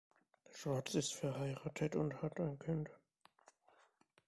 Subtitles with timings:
[0.49, 2.89] Schwarz ist verheiratet und hat ein Kind.